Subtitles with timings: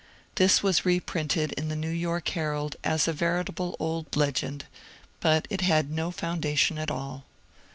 [0.33, 4.65] This was reprinted in the ^' New York Herald" as a veritable old legend,
[5.19, 7.23] but it had no foundation at all.